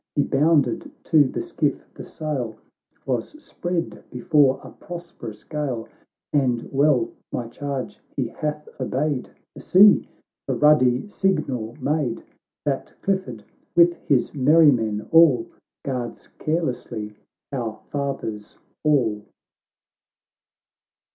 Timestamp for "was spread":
3.05-4.03